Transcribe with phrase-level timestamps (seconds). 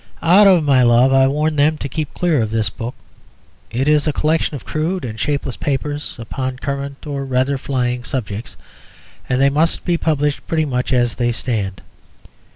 [0.23, 2.95] Out of my love I warn them to keep clear of this book.
[3.69, 8.57] It is a collection of crude and shapeless papers upon current or rather flying subjects;
[9.29, 11.83] and they must be published pretty much as they stand.